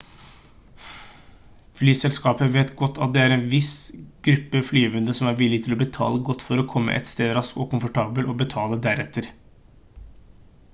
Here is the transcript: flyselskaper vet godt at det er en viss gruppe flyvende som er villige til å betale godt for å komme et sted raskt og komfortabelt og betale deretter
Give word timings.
flyselskaper 1.81 2.49
vet 2.55 2.71
godt 2.79 2.97
at 3.07 3.13
det 3.17 3.21
er 3.25 3.35
en 3.35 3.45
viss 3.51 3.69
gruppe 4.29 4.63
flyvende 4.71 5.17
som 5.19 5.31
er 5.33 5.39
villige 5.43 5.67
til 5.69 5.77
å 5.77 5.79
betale 5.83 6.25
godt 6.31 6.47
for 6.49 6.63
å 6.65 6.67
komme 6.75 6.97
et 7.03 7.13
sted 7.13 7.37
raskt 7.41 7.61
og 7.63 7.71
komfortabelt 7.77 8.33
og 8.35 8.43
betale 8.45 8.83
deretter 8.89 9.33